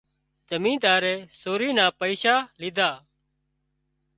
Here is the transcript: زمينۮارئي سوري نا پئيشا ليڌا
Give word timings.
زمينۮارئي 0.49 1.15
سوري 1.41 1.69
نا 1.77 1.85
پئيشا 1.99 2.35
ليڌا 2.59 2.89